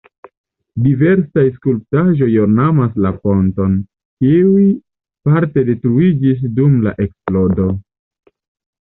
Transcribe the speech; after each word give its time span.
Diversaj 0.85 1.43
skulptaĵoj 1.57 2.29
ornamas 2.45 2.97
la 3.07 3.13
ponton, 3.27 3.77
kiuj 4.25 4.67
parte 5.31 5.69
detruiĝis 5.71 6.45
dum 6.61 6.85
la 6.91 6.99
eksplodo. 7.09 7.73